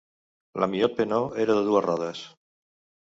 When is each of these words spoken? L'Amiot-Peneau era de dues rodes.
L'Amiot-Peneau 0.61 1.27
era 1.45 1.59
de 1.59 1.67
dues 1.71 1.87
rodes. 1.89 2.25